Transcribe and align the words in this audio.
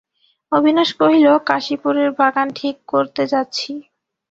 অবিনাশ 0.51 0.89
কহিল, 0.99 1.25
কাশীপুরের 1.49 2.09
বাগান 2.19 2.47
ঠিক 2.55 2.75
করতে 2.87 3.23
যাচ্ছি। 3.31 3.71